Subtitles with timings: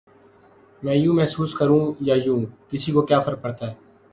[0.83, 3.73] میں یوں محسوس کروں یا یوں، کسی کو کیا فرق پڑتا ہے؟